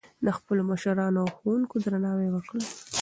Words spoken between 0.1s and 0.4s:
د